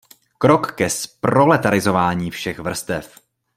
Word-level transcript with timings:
Krok 0.37 0.73
ke 0.75 0.89
zproletarizování 0.89 2.31
všech 2.31 2.59
vrstev. 2.59 3.19